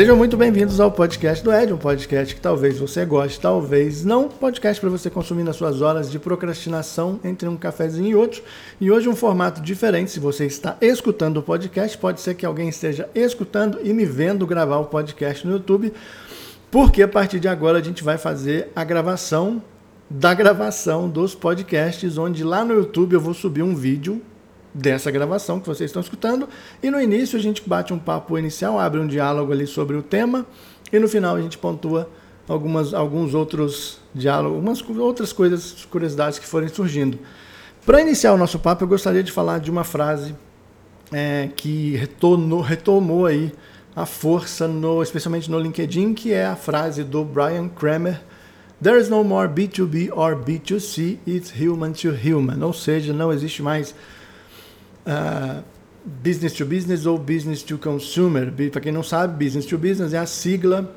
[0.00, 4.30] Sejam muito bem-vindos ao podcast do Ed, um podcast que talvez você goste, talvez não.
[4.30, 8.42] Podcast para você consumir nas suas horas de procrastinação entre um cafezinho e outro.
[8.80, 10.10] E hoje um formato diferente.
[10.10, 14.46] Se você está escutando o podcast, pode ser que alguém esteja escutando e me vendo
[14.46, 15.92] gravar o podcast no YouTube,
[16.70, 19.62] porque a partir de agora a gente vai fazer a gravação
[20.08, 24.22] da gravação dos podcasts, onde lá no YouTube eu vou subir um vídeo
[24.72, 26.48] dessa gravação que vocês estão escutando.
[26.82, 30.02] E no início a gente bate um papo inicial, abre um diálogo ali sobre o
[30.02, 30.46] tema
[30.92, 32.08] e no final a gente pontua
[32.48, 37.18] algumas, alguns outros diálogos, algumas outras coisas, curiosidades que forem surgindo.
[37.86, 40.34] Para iniciar o nosso papo, eu gostaria de falar de uma frase
[41.12, 43.52] é, que retornou, retomou aí
[43.94, 48.20] a força, no, especialmente no LinkedIn, que é a frase do Brian Kramer.
[48.82, 52.62] There is no more B2B or B2C, it's human to human.
[52.64, 53.94] Ou seja, não existe mais
[55.10, 55.62] uh,
[56.22, 58.52] business to business ou business to consumer.
[58.70, 60.94] Para quem não sabe, business to business é a sigla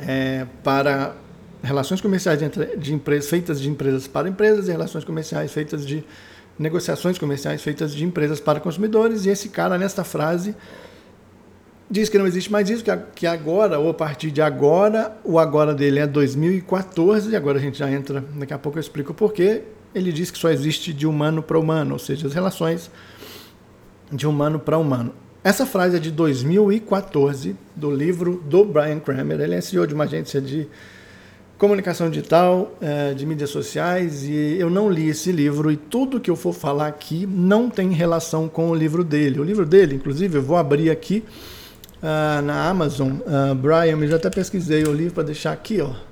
[0.00, 1.14] é, para
[1.62, 6.04] relações comerciais de, de empresas feitas de empresas para empresas e relações comerciais feitas de
[6.58, 9.24] negociações comerciais feitas de empresas para consumidores.
[9.24, 10.54] E esse cara, nesta frase,
[11.90, 15.74] diz que não existe mais isso, que agora, ou a partir de agora, o agora
[15.74, 19.14] dele é 2014, e agora a gente já entra, daqui a pouco eu explico o
[19.14, 19.62] porquê.
[19.94, 22.90] Ele diz que só existe de humano para humano, ou seja, as relações
[24.12, 25.12] de humano para humano.
[25.42, 29.40] Essa frase é de 2014, do livro do Brian Kramer.
[29.40, 30.68] Ele é CEO de uma agência de
[31.56, 36.30] comunicação digital, é, de mídias sociais, e eu não li esse livro, e tudo que
[36.30, 39.40] eu for falar aqui não tem relação com o livro dele.
[39.40, 41.24] O livro dele, inclusive, eu vou abrir aqui
[42.02, 43.12] uh, na Amazon.
[43.12, 46.07] Uh, Brian, eu já até pesquisei o livro para deixar aqui, ó.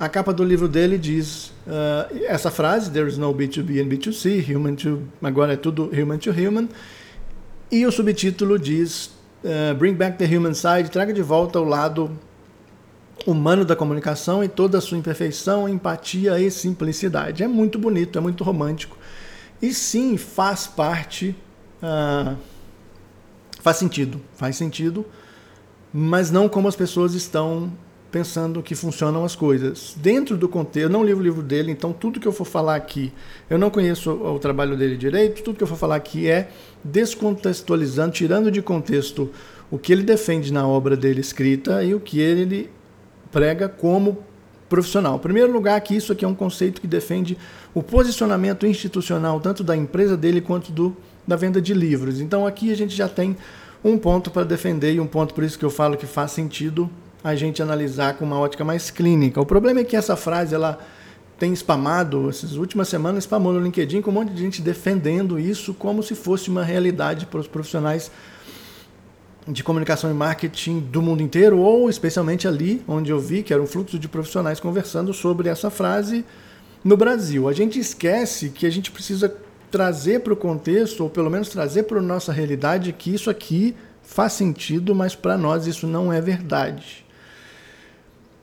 [0.00, 4.42] A capa do livro dele diz uh, essa frase: There is no B2B and B2C,
[4.50, 5.02] human to.
[5.22, 6.70] Agora é tudo human to human.
[7.70, 9.10] E o subtítulo diz:
[9.44, 12.10] uh, Bring back the human side, traga de volta o lado
[13.26, 17.42] humano da comunicação e toda a sua imperfeição, empatia e simplicidade.
[17.42, 18.96] É muito bonito, é muito romântico.
[19.60, 21.36] E sim, faz parte.
[21.82, 22.38] Uh,
[23.60, 25.04] faz sentido, faz sentido,
[25.92, 27.70] mas não como as pessoas estão
[28.10, 29.94] pensando que funcionam as coisas.
[29.96, 32.74] Dentro do contexto, eu não li o livro dele, então tudo que eu for falar
[32.74, 33.12] aqui,
[33.48, 36.50] eu não conheço o, trabalho dele direito, tudo que eu for falar aqui é
[36.82, 39.30] descontextualizando, tirando de contexto
[39.70, 42.68] o que ele defende na obra dele escrita e o que ele
[43.30, 44.18] prega como
[44.68, 45.16] profissional.
[45.16, 47.38] Em primeiro lugar, que isso aqui é um conceito que defende
[47.72, 52.20] o posicionamento institucional tanto da empresa dele quanto do, da venda de livros.
[52.20, 53.36] Então aqui a gente já tem
[53.84, 56.90] um ponto para defender e um ponto por isso que eu falo que faz sentido
[57.22, 59.40] a gente analisar com uma ótica mais clínica.
[59.40, 60.78] O problema é que essa frase ela
[61.38, 65.72] tem spamado, essas últimas semanas spamou no LinkedIn com um monte de gente defendendo isso
[65.72, 68.10] como se fosse uma realidade para os profissionais
[69.48, 73.62] de comunicação e marketing do mundo inteiro, ou especialmente ali onde eu vi que era
[73.62, 76.26] um fluxo de profissionais conversando sobre essa frase
[76.84, 77.48] no Brasil.
[77.48, 79.34] A gente esquece que a gente precisa
[79.70, 83.74] trazer para o contexto, ou pelo menos trazer para a nossa realidade, que isso aqui
[84.02, 87.09] faz sentido, mas para nós isso não é verdade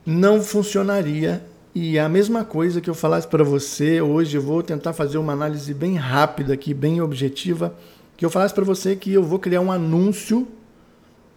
[0.08, 1.44] não funcionaria.
[1.74, 5.34] E a mesma coisa que eu falasse para você hoje, eu vou tentar fazer uma
[5.34, 7.74] análise bem rápida aqui, bem objetiva,
[8.16, 10.48] que eu falasse para você que eu vou criar um anúncio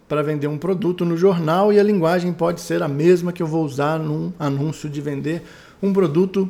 [0.08, 3.46] para vender um produto no jornal e a linguagem pode ser a mesma que eu
[3.46, 5.42] vou usar num anúncio de vender
[5.82, 6.48] um produto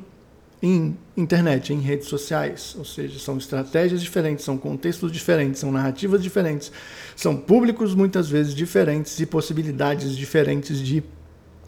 [0.62, 2.76] em internet, em redes sociais.
[2.78, 6.70] Ou seja, são estratégias diferentes, são contextos diferentes, são narrativas diferentes,
[7.16, 11.02] são públicos muitas vezes diferentes e possibilidades diferentes de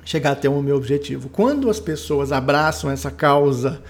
[0.05, 1.29] chegar até o meu objetivo.
[1.29, 3.83] Quando as pessoas abraçam essa causa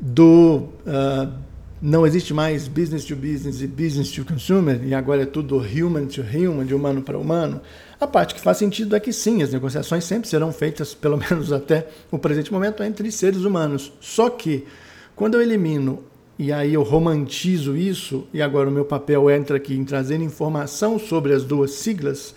[0.00, 1.32] do uh,
[1.80, 6.06] não existe mais business to business e business to consumer, e agora é tudo human
[6.06, 7.60] to human, de humano para humano,
[8.00, 11.52] a parte que faz sentido é que sim, as negociações sempre serão feitas, pelo menos
[11.52, 13.92] até o presente momento, entre seres humanos.
[14.00, 14.66] Só que,
[15.14, 16.02] quando eu elimino
[16.38, 20.96] e aí eu romantizo isso, e agora o meu papel entra aqui em trazer informação
[20.98, 22.34] sobre as duas siglas,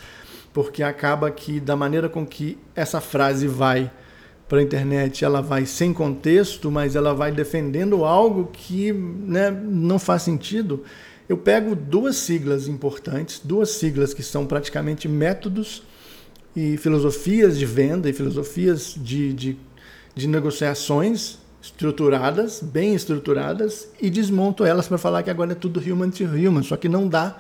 [0.54, 3.92] porque acaba que da maneira com que essa frase vai
[4.48, 9.98] para a internet, ela vai sem contexto, mas ela vai defendendo algo que né, não
[9.98, 10.84] faz sentido.
[11.30, 15.84] Eu pego duas siglas importantes, duas siglas que são praticamente métodos
[16.54, 19.58] e filosofias de venda e filosofias de, de,
[20.14, 26.10] de negociações estruturadas, bem estruturadas, e desmonto elas para falar que agora é tudo human
[26.10, 27.40] to human, só que não dá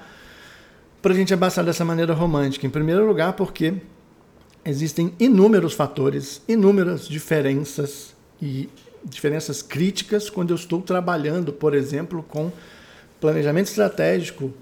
[1.01, 2.65] para a gente abraçar dessa maneira romântica.
[2.65, 3.73] Em primeiro lugar, porque
[4.63, 8.69] existem inúmeros fatores, inúmeras diferenças e
[9.03, 12.51] diferenças críticas quando eu estou trabalhando, por exemplo, com
[13.19, 14.53] planejamento estratégico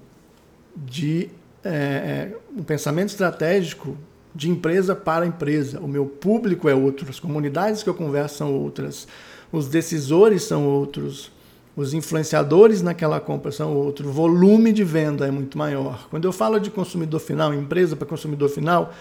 [0.76, 1.30] de
[1.64, 3.98] é, um pensamento estratégico
[4.34, 5.80] de empresa para empresa.
[5.80, 9.08] O meu público é outro, as comunidades que eu converso são outras,
[9.52, 11.32] os decisores são outros,
[11.80, 16.08] os influenciadores naquela compra são outros, o volume de venda é muito maior.
[16.10, 18.94] Quando eu falo de consumidor final, empresa para consumidor final,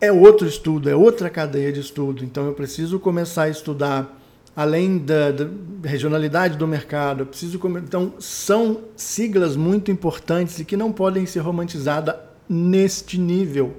[0.00, 2.24] é outro estudo, é outra cadeia de estudo.
[2.24, 4.18] Então eu preciso começar a estudar
[4.56, 5.46] além da, da
[5.84, 7.20] regionalidade do mercado.
[7.20, 12.14] Eu preciso então são siglas muito importantes e que não podem ser romantizadas
[12.48, 13.76] neste nível,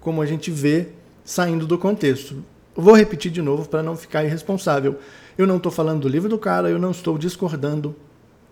[0.00, 0.90] como a gente vê
[1.24, 2.36] saindo do contexto.
[2.76, 4.98] Vou repetir de novo para não ficar irresponsável.
[5.38, 7.94] Eu não estou falando do livro do cara, eu não estou discordando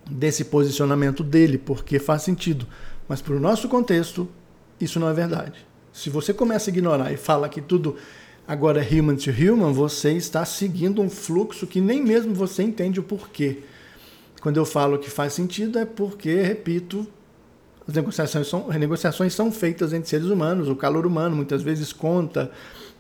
[0.09, 2.67] desse posicionamento dele, porque faz sentido.
[3.09, 4.29] Mas para o nosso contexto,
[4.81, 5.67] isso não é verdade.
[5.93, 7.97] Se você começa a ignorar e fala que tudo
[8.47, 13.01] agora é human to human, você está seguindo um fluxo que nem mesmo você entende
[13.01, 13.59] o porquê.
[14.41, 17.07] Quando eu falo que faz sentido, é porque, repito,
[17.87, 22.51] as negociações são, renegociações são feitas entre seres humanos, o calor humano muitas vezes conta.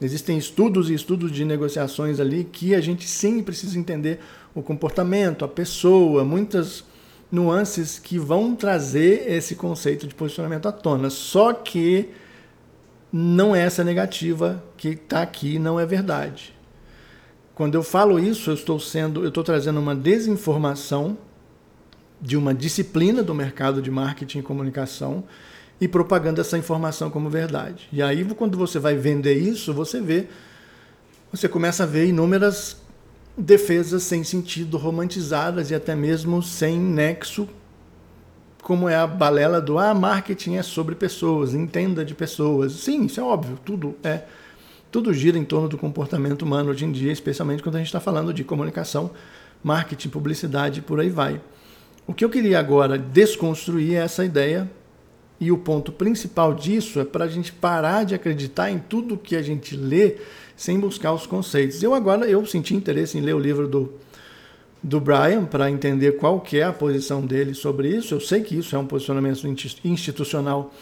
[0.02, 4.20] Existem estudos e estudos de negociações ali que a gente sim precisa entender
[4.54, 6.84] o comportamento, a pessoa, muitas
[7.30, 11.08] nuances que vão trazer esse conceito de posicionamento à tona.
[11.08, 12.10] Só que
[13.12, 16.54] não é essa negativa que está aqui, não é verdade.
[17.54, 21.16] Quando eu falo isso, eu estou sendo, eu estou trazendo uma desinformação
[22.20, 25.24] de uma disciplina do mercado de marketing e comunicação
[25.80, 27.88] e propagando essa informação como verdade.
[27.92, 30.28] E aí, quando você vai vender isso, você vê,
[31.32, 32.76] você começa a ver inúmeras
[33.36, 37.48] defesas sem sentido, romantizadas e até mesmo sem nexo
[38.62, 42.72] como é a balela do ah, marketing é sobre pessoas, entenda de pessoas.
[42.72, 44.22] Sim, isso é óbvio, tudo é.
[44.90, 47.98] Tudo gira em torno do comportamento humano hoje em dia, especialmente quando a gente está
[47.98, 49.10] falando de comunicação,
[49.64, 51.40] marketing, publicidade por aí vai.
[52.06, 54.70] O que eu queria agora desconstruir é essa ideia,
[55.42, 59.34] e o ponto principal disso é para a gente parar de acreditar em tudo que
[59.34, 60.18] a gente lê
[60.56, 61.82] sem buscar os conceitos.
[61.82, 63.92] Eu agora eu senti interesse em ler o livro do
[64.80, 68.14] do Brian para entender qual que é a posição dele sobre isso.
[68.14, 69.44] Eu sei que isso é um posicionamento
[69.84, 70.72] institucional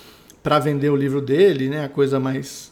[0.43, 2.71] para vender o livro dele, né, a coisa mais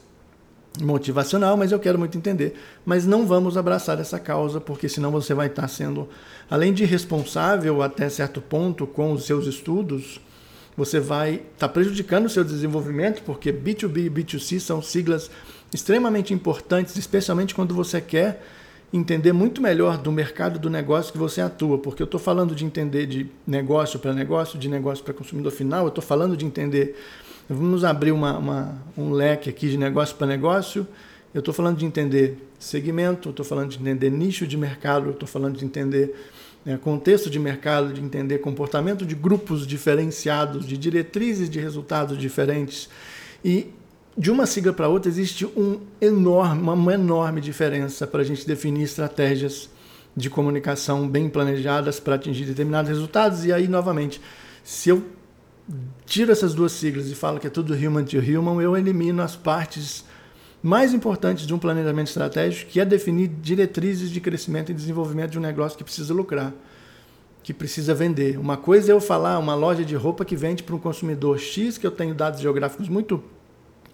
[0.82, 2.54] motivacional, mas eu quero muito entender.
[2.84, 6.06] Mas não vamos abraçar essa causa, porque senão você vai estar sendo,
[6.50, 10.20] além de responsável até certo ponto com os seus estudos,
[10.78, 15.28] você vai estar prejudicando o seu desenvolvimento, porque B2B e B2C são siglas
[15.74, 18.40] extremamente importantes, especialmente quando você quer
[18.92, 22.64] entender muito melhor do mercado do negócio que você atua, porque eu estou falando de
[22.64, 26.96] entender de negócio para negócio, de negócio para consumidor final, eu estou falando de entender.
[27.48, 30.86] Vamos abrir uma, uma, um leque aqui de negócio para negócio.
[31.34, 35.58] Eu estou falando de entender segmento, estou falando de entender nicho de mercado, estou falando
[35.58, 36.14] de entender
[36.68, 42.90] né, contexto de mercado, de entender comportamento de grupos diferenciados, de diretrizes de resultados diferentes.
[43.42, 43.70] E
[44.14, 48.82] de uma sigla para outra existe um enorme, uma enorme diferença para a gente definir
[48.82, 49.70] estratégias
[50.14, 53.46] de comunicação bem planejadas para atingir determinados resultados.
[53.46, 54.20] E aí, novamente,
[54.62, 55.02] se eu
[56.04, 59.34] tiro essas duas siglas e falo que é tudo human to human, eu elimino as
[59.34, 60.04] partes
[60.62, 65.38] mais importantes de um planejamento estratégico, que é definir diretrizes de crescimento e desenvolvimento de
[65.38, 66.52] um negócio que precisa lucrar,
[67.42, 68.38] que precisa vender.
[68.38, 71.78] Uma coisa é eu falar uma loja de roupa que vende para um consumidor X,
[71.78, 73.22] que eu tenho dados geográficos muito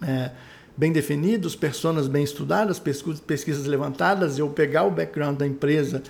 [0.02, 0.30] é,
[0.76, 6.02] bem definidos, personas bem estudadas, pesquisas levantadas, eu pegar o background da empresa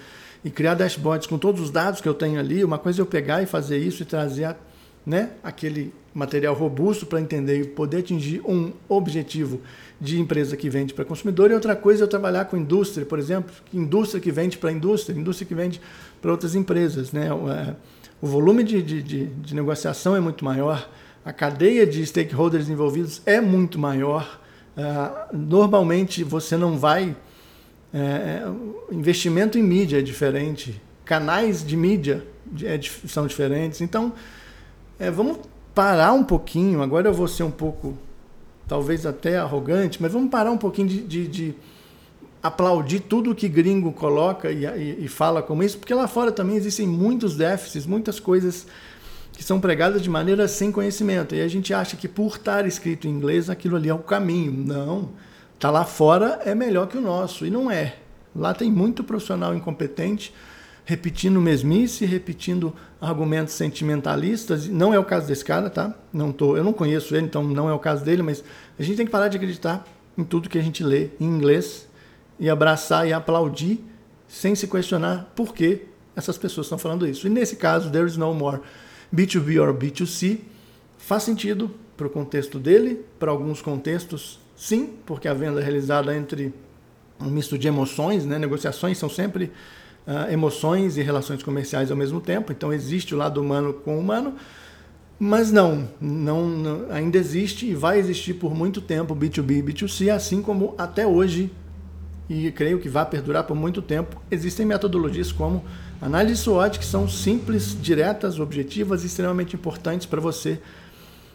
[0.45, 2.65] e criar dashboards com todos os dados que eu tenho ali.
[2.65, 4.57] Uma coisa é eu pegar e fazer isso e trazer
[5.05, 9.61] né, aquele material robusto para entender e poder atingir um objetivo
[10.01, 11.51] de empresa que vende para consumidor.
[11.51, 15.19] E outra coisa é eu trabalhar com indústria, por exemplo, indústria que vende para indústria,
[15.19, 15.81] indústria que vende
[16.23, 17.11] para outras empresas.
[17.13, 17.33] Né?
[17.33, 17.75] O, é,
[18.23, 20.89] o volume de, de, de, de negociação é muito maior
[21.25, 24.41] a cadeia de stakeholders envolvidos é muito maior.
[24.77, 27.17] Uh, normalmente você não vai.
[27.97, 28.43] É,
[28.91, 32.27] investimento em mídia é diferente, canais de mídia
[32.61, 33.81] é, são diferentes.
[33.81, 34.13] Então,
[34.99, 35.39] é, vamos
[35.75, 36.83] parar um pouquinho.
[36.83, 37.97] Agora eu vou ser um pouco,
[38.69, 41.55] talvez até arrogante, mas vamos parar um pouquinho de, de, de
[42.43, 46.57] aplaudir tudo que gringo coloca e, e, e fala como isso, porque lá fora também
[46.57, 48.67] existem muitos déficits, muitas coisas
[49.33, 51.35] que são pregadas de maneira sem conhecimento.
[51.35, 54.53] E a gente acha que por estar escrito em inglês aquilo ali é o caminho.
[54.53, 55.11] Não.
[55.59, 57.97] Tá lá fora é melhor que o nosso e não é.
[58.35, 60.33] Lá tem muito profissional incompetente
[60.85, 64.69] repetindo mesmice, repetindo argumentos sentimentalistas.
[64.69, 65.95] Não é o caso desse cara, tá?
[66.13, 68.45] Não tô, eu não conheço ele, então não é o caso dele, mas
[68.79, 69.87] a gente tem que parar de acreditar
[70.17, 71.89] em tudo que a gente lê em inglês
[72.39, 73.83] e abraçar e aplaudir
[74.29, 75.83] sem se questionar por que
[76.15, 77.27] essas pessoas estão falando isso.
[77.27, 78.61] E nesse caso, there is no more
[79.15, 80.41] B2B ou B2C,
[80.99, 86.17] faz sentido, para o contexto dele, para alguns contextos, sim, porque a venda é realizada
[86.17, 86.53] entre
[87.21, 88.39] um misto de emoções, né?
[88.39, 89.53] negociações são sempre
[90.07, 94.01] uh, emoções e relações comerciais ao mesmo tempo, então existe o lado humano com o
[94.01, 94.35] humano,
[95.19, 100.13] mas não, não, não, ainda existe e vai existir por muito tempo B2B e B2C,
[100.13, 101.51] assim como até hoje,
[102.29, 105.65] e creio que vai perdurar por muito tempo, existem metodologias como
[106.01, 110.59] análise SWOT que são simples, diretas, objetivas e extremamente importantes para você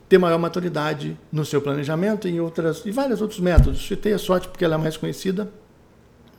[0.07, 3.87] ter maior maturidade no seu planejamento e outras e vários outros métodos.
[3.87, 5.51] Citei a SWOT porque ela é mais conhecida,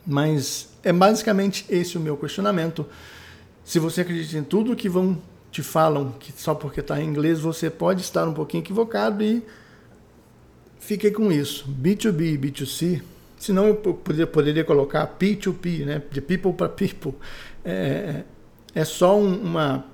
[0.07, 2.87] mas é basicamente esse o meu questionamento.
[3.65, 7.41] Se você acredita em tudo que vão te falam que só porque está em inglês
[7.41, 9.43] você pode estar um pouquinho equivocado e
[10.79, 11.69] fiquei com isso.
[11.69, 13.03] B2B e B2C,
[13.39, 16.03] senão eu poderia, poderia colocar P2P, né?
[16.11, 17.15] de people para people.
[17.65, 18.23] É,
[18.75, 19.85] é só um, uma.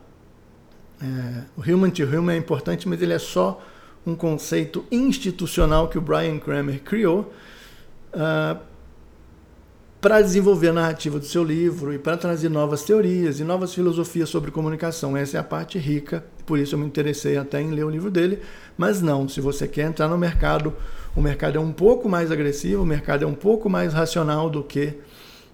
[1.00, 3.62] É, o human to human é importante, mas ele é só
[4.06, 7.32] um conceito institucional que o Brian Kramer criou.
[8.14, 8.58] Uh,
[10.06, 14.28] para desenvolver a narrativa do seu livro e para trazer novas teorias e novas filosofias
[14.28, 15.16] sobre comunicação.
[15.16, 18.08] Essa é a parte rica, por isso eu me interessei até em ler o livro
[18.08, 18.38] dele.
[18.78, 20.72] Mas não, se você quer entrar no mercado,
[21.16, 24.62] o mercado é um pouco mais agressivo, o mercado é um pouco mais racional do
[24.62, 24.94] que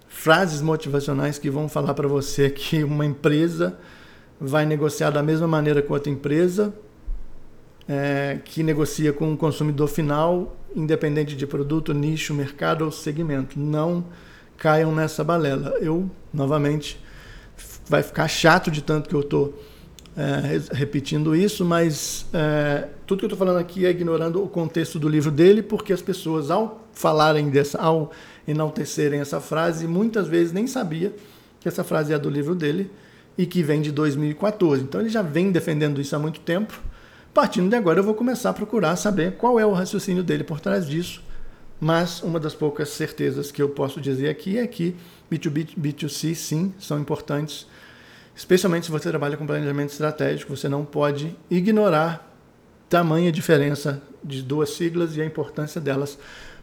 [0.07, 3.75] frases motivacionais que vão falar para você que uma empresa
[4.39, 6.71] vai negociar da mesma maneira com outra empresa,
[7.89, 13.59] é, que negocia com o consumidor final, independente de produto, nicho, mercado ou segmento.
[13.59, 14.05] Não
[14.57, 15.75] caiam nessa balela.
[15.79, 16.99] Eu, novamente,
[17.87, 19.61] vai ficar chato de tanto que eu estou
[20.15, 24.99] é, repetindo isso, mas é, tudo que eu estou falando aqui é ignorando o contexto
[24.99, 28.11] do livro dele, porque as pessoas, ao falarem dessa, ao
[28.47, 31.13] enaltecerem essa frase, muitas vezes nem sabia
[31.59, 32.91] que essa frase é do livro dele
[33.37, 34.83] e que vem de 2014.
[34.83, 36.79] Então ele já vem defendendo isso há muito tempo.
[37.33, 40.59] Partindo de agora, eu vou começar a procurar saber qual é o raciocínio dele por
[40.59, 41.23] trás disso
[41.79, 44.95] mas uma das poucas certezas que eu posso dizer aqui é que
[45.31, 47.67] B2B e B2C sim são importantes,
[48.35, 52.31] especialmente se você trabalha com planejamento estratégico, você não pode ignorar
[52.89, 56.17] tamanha diferença de duas siglas e a importância delas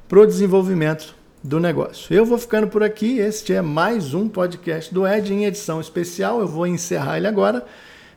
[0.09, 2.15] para o desenvolvimento do negócio.
[2.15, 3.19] Eu vou ficando por aqui.
[3.19, 6.41] Este é mais um podcast do Ed em edição especial.
[6.41, 7.65] Eu vou encerrar ele agora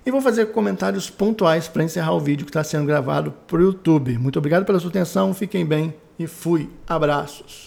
[0.06, 3.62] e vou fazer comentários pontuais para encerrar o vídeo que está sendo gravado para o
[3.62, 4.18] YouTube.
[4.18, 5.34] Muito obrigado pela sua atenção.
[5.34, 6.70] Fiquem bem e fui.
[6.88, 7.65] Abraços.